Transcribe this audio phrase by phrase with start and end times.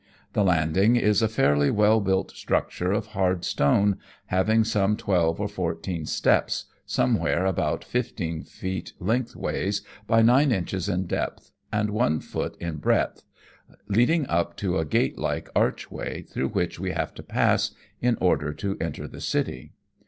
[0.33, 5.47] The landing is a fairly well built structure of hard stone, having some twelve or
[5.47, 12.19] fourteen steps, some where about fifteen feet lengthways by nine inches in depth and one
[12.19, 13.21] foot in breadth,
[13.89, 17.69] leading up to a gate like archway, through which we have to pass
[18.01, 19.73] in order to enter the city.